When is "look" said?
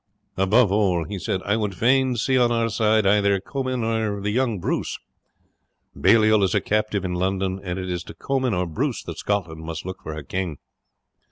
9.85-10.01